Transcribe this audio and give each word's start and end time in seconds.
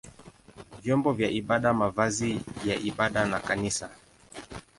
vyombo 0.81 1.13
vya 1.13 1.29
ibada, 1.29 1.73
mavazi 1.73 2.41
ya 2.65 2.75
ibada 2.75 3.25
na 3.25 3.39
kanisa. 3.39 3.89